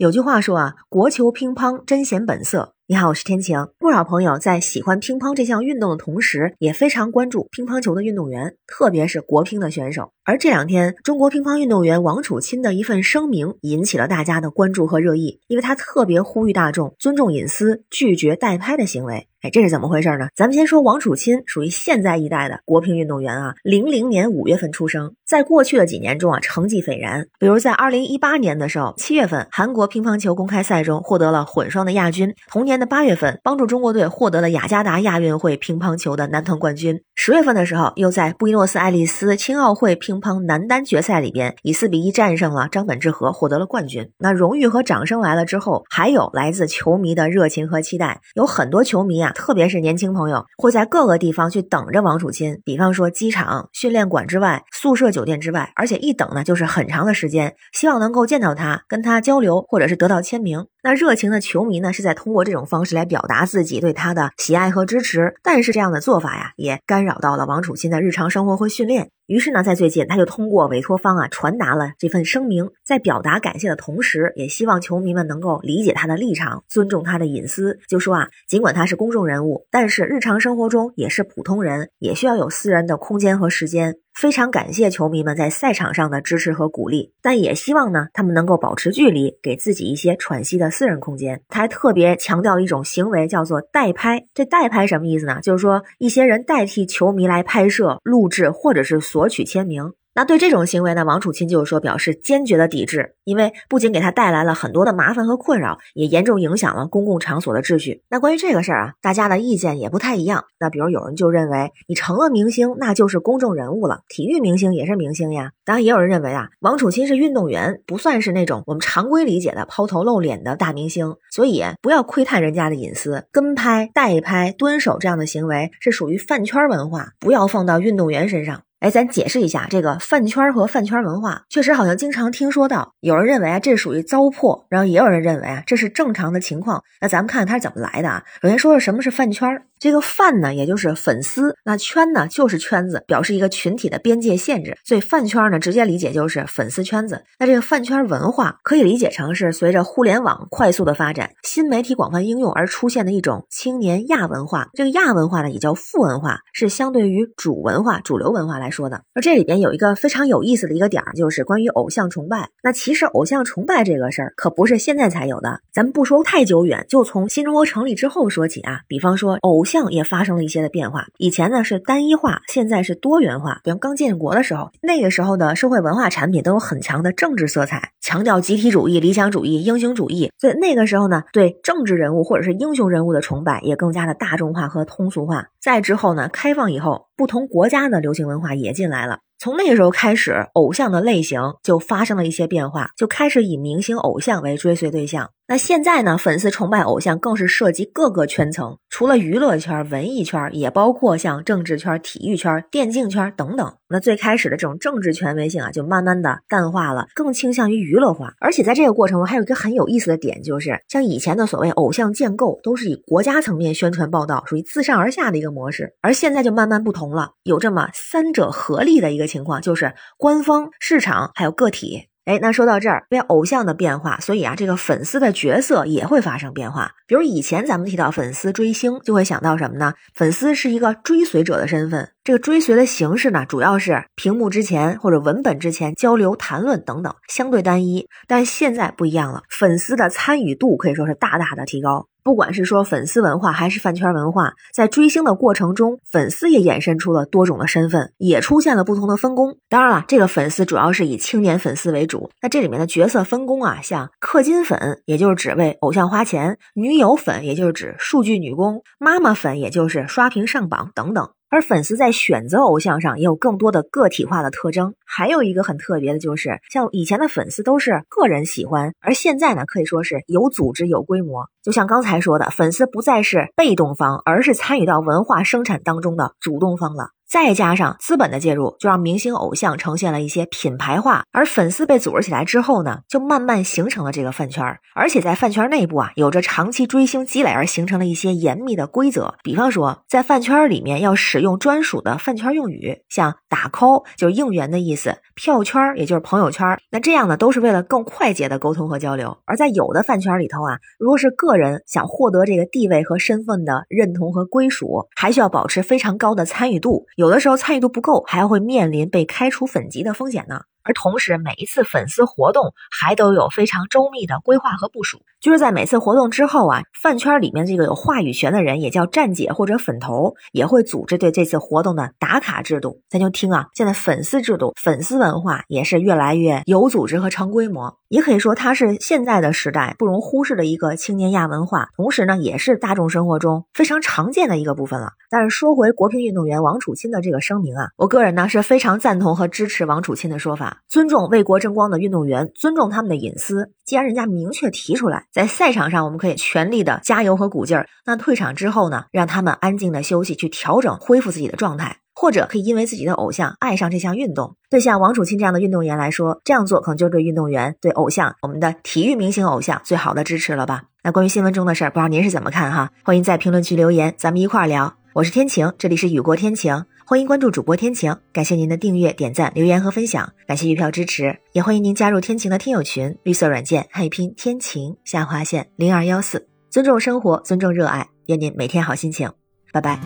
[0.00, 2.72] 有句话说啊，国球乒乓真显本色。
[2.86, 3.68] 你好，我是天晴。
[3.78, 10.10] 不少朋友在喜欢乒乓这项运动的同时，也非常关注乒乓球的运动员，特别是国乒的选手。
[10.24, 19.26] 而这两天，中国乒乓运动员王楚钦的一份声明引起了大家的关注和热议，因为他特别呼吁大众尊重隐私，拒绝代拍的行为。
[19.42, 20.28] 哎，这是怎么回事呢？
[20.36, 27.26] 咱们先说王楚钦，属于现在一代的国乒运动员啊，零零年五月份出生，在过去的几年中啊，成绩斐然。
[27.38, 37.00] 比如在二零一八年的时候，七月份韩国乒乓球公开赛中获得了混双的亚军，同年的八月份帮助中国队获得了雅加达亚运会乒乓球的男团冠军。
[37.14, 44.10] 十月份的时候，又在布宜诺斯艾利斯青奥会乒乓男单决赛里边以四比一战胜了张本智和，获得了冠军。
[44.18, 48.20] 那荣誉和掌声来了之后，还有来自球迷的热情和期待。
[48.34, 60.66] 有很多球迷啊，特别是年轻朋友，会在各个地方去等着王楚钦，比方说机场、训练馆之外、宿舍酒店之外，而且一等呢就是很长的时间，希望能够见到他，跟他交流，或者是得到签名。
[60.82, 65.34] 那热情的球迷呢，是在通过这种方式来表达自己对他的喜爱和支持。
[65.42, 69.10] 但是这样的做法呀，也干扰到了王楚钦的日常生活和训练。
[69.26, 77.78] 于是呢，在最近，他就通过委托方啊，传达了这份声明，在表达感谢的同时，也希望球迷们能够理解他的立场，尊重他的隐私。
[77.86, 83.96] 就说啊，尽管他是公众人物，但是日常生活中也是普通人，也需要有私人的空间和时间。
[84.20, 91.40] 非常感谢球迷们在赛场上的支持和鼓励，但也希望呢，他们能够保持距离，给自己一些喘息的私人空间。
[91.48, 94.26] 他还特别强调一种行为，叫做代拍。
[94.34, 95.40] 这代拍什么意思呢？
[95.40, 99.94] 就是说一些人代替球迷来拍摄、录制或者是索取签名。
[100.20, 108.02] 那对这种行为呢，王楚钦就是说表示坚决的抵制，因为不仅给他带来了很多的麻烦和困扰，也严重影响了公共场所的秩序。
[108.10, 110.44] 那关于这个事儿啊，大家的意见也不太一样。
[110.58, 115.52] 那比如有人就认为，你成了明星，那就是公众人物了，体育明星也是明星呀。
[115.64, 123.24] 当然，也有人认为啊，王楚钦是运动员，不算是那种我们常规理解的抛头露脸的大明星，所以不要窥探人家的隐私。
[123.32, 128.60] 跟拍、代拍、蹲守这样的行为是属于饭圈文化，不要放到运动员身上。
[128.80, 132.94] 哎，咱解释一下这个饭圈和饭圈文化，确实好像经常听说到。
[133.00, 136.82] 有人认为啊，这属于糟粕，然后也有人认为啊，这是正常的情况。
[137.02, 138.24] 那咱们看看它是怎么来的啊？
[138.40, 139.62] 首先说说什么是饭圈。
[139.80, 144.76] 这个饭呢，也就是粉丝；那圈呢，就是圈子，表示一个群体的边界限制。
[144.84, 147.24] 所以饭圈呢，直接理解就是粉丝圈子。
[147.38, 154.68] 那这个饭圈文化可以理解成是随着互联网快速的发展，新媒体广泛应用而出现的一种青年亚文化。
[154.74, 159.00] 这个亚文化呢，也叫副文化，是相对于主文化、主流文化来说的。
[159.14, 162.50] 而这里边有一个非常有意思的一个点儿，就是关于偶像崇拜。
[162.62, 168.80] 那其实偶像崇拜这个事儿可不是现在才有的，咱们不说太久远，就从新中国成立之后说起啊。
[168.86, 169.64] 比方说偶。
[169.70, 173.60] 像也发生了一些的变化，以前呢是单一化，现在是多元化。
[173.62, 185.46] 比如刚建国的时候，那个时候的社会文化产品都有很强的政治色彩，强调集体主义、理想主义、英雄主义，所以那个时候呢，对政治人物或者是英雄人物的崇拜也更加的大众化和通俗化。
[185.60, 189.18] 再之后呢，开放以后，不同国家的流行文化也进来了。
[189.38, 195.30] 从那个时候开始，偶像的类型就发生了一些变化，就开始以明星偶像为追随对象。
[195.48, 203.74] 那现在呢，粉丝崇拜偶像更是涉及各个圈层，除了娱乐圈、文艺圈，也包括像政治圈、体育圈、电竞圈等等。
[203.88, 208.34] 那最开始的这种政治权威性啊，就慢慢的淡化了，更倾向于娱乐化。
[208.38, 215.94] 而且在这个过程中，还有一个很有意思的点，就是像以前的所谓偶像建构，都是以国家层面宣传报道，属于自上而下的一个模式。
[216.00, 222.06] 而现在就慢慢不同了，有这么三者合力的一个情况，就是官方、市场还有个体。
[222.26, 226.92] 哎，那说到这儿，因为偶像的变化，所以啊，这个粉丝的角色也会发生变化。
[227.08, 229.94] 比如以前咱们提到粉丝追星，就会想到什么呢？
[230.14, 238.06] 粉丝是一个追随者的身份，这个追随的形式呢，主要是屏幕之前或者文本之前交流、谈论等等，相对单一。
[238.28, 242.09] 但现在不一样了，粉丝的参与度可以说是大大的提高。
[242.22, 249.56] 不管是说粉丝文化还是饭圈文化，在追星的过程中，粉丝也衍生出了多种的身份，也出现了不同的分工。
[249.68, 252.30] 当然了，这个粉丝主要是以青年粉丝为主。
[252.42, 261.30] 那这里面的角色分工啊，像氪金粉，也就是只为偶像花钱；女友粉，也就是指数据女工；妈妈粉，也就是刷屏上榜等等。
[261.50, 271.48] 而粉丝在选择偶像上也有更多的个体化的特征，还有一个很特别的就是，像以前的粉丝都是个人喜欢，而现在呢可以说是有组织有规模。
[271.62, 277.10] 就像刚才说的，粉丝不再是被动方，而是参与到文化生产当中的主动方了。
[277.30, 284.64] 再加上资本的介入，就让明星偶像呈现了一些品牌化，而粉丝被组织起来之后呢，就慢慢形成了这个饭圈，
[284.96, 299.38] 而且在饭圈内部啊，有着长期追星积累而形成了一些严密的规则，比方说在饭圈里面要使用专属的饭圈用语，像打 call 就是应援的意思，票圈也就是朋友圈，那这样呢都是为了更快捷的沟通和交流。
[299.44, 307.06] 而在有的饭圈里头啊，如果是个人想获得这个地位和身份的认同和归属，还需要保持非常高的参与度。
[307.20, 310.62] 有的时候参与度不够，还会面临被开除粉籍的风险呢。
[310.90, 315.22] 而同时，每一次粉丝活动还都有非常周密的规划和部署。
[315.40, 323.00] 就是在每次活动之后啊，饭圈里面这个有话语权的人，也叫站姐或者粉头，也会组织对这次活动的打卡制度。
[323.08, 327.96] 咱就听啊，现在粉丝制度、粉丝文化也是越来越有组织和成规模。
[328.08, 335.12] 也可以说，它是现在的时代不容忽视的一个青年亚文化，同时呢，也是大众生活中非常常见的一个部分了。
[335.30, 343.72] 但是说回国乒运动员王楚钦的这个声明啊，我个人呢是非常赞同和支持王楚钦的说法，尊重为国争光的运动员，尊重他们的隐私。
[343.84, 345.26] 既然人家明确提出来。
[345.32, 347.88] 在赛场上，我们可以全力的加油和鼓劲儿。
[348.04, 354.56] 那退场之后呢，让他们安静的休息，去调整、恢复自己的状态，或者可以因为自己的偶像爱上这项运动。
[354.68, 360.84] 对像王楚钦这样的运动员来说，这样做可能就是对运动员、对偶像、我们的体育明星偶像最好的支持了吧？
[361.02, 362.90] 那关于新闻中的事儿，不知道您是怎么看哈？
[363.04, 364.94] 欢迎在评论区留言，咱们一块儿聊。
[365.12, 366.84] 我是天晴，这里是雨过天晴。
[367.10, 379.28] 欢迎关注主播天晴，感谢您的订阅、点赞、留言和分享，感谢月票支持，也欢迎您加入天晴的听友群，绿色软件汉语拼天晴下划线零二幺四，尊重生活，尊重热爱，愿您每天好心情，
[379.72, 379.98] 拜拜。